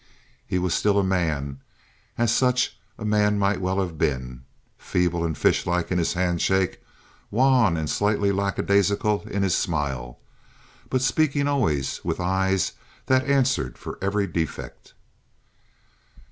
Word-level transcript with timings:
He 0.47 0.57
was 0.57 0.73
a 0.73 0.77
still 0.77 1.03
man, 1.03 1.59
as 2.17 2.33
such 2.33 2.75
a 2.97 3.05
man 3.05 3.37
might 3.37 3.61
well 3.61 3.79
have 3.79 3.99
been—feeble 3.99 5.23
and 5.23 5.37
fish 5.37 5.67
like 5.67 5.91
in 5.91 5.99
his 5.99 6.13
handshake, 6.13 6.81
wan 7.29 7.77
and 7.77 7.87
slightly 7.87 8.31
lackadaisical 8.31 9.27
in 9.29 9.43
his 9.43 9.55
smile, 9.55 10.17
but 10.89 11.03
speaking 11.03 11.47
always 11.47 12.03
with 12.03 12.19
eyes 12.19 12.71
that 13.05 13.25
answered 13.29 13.77
for 13.77 13.99
every 14.01 14.25
defect. 14.25 14.95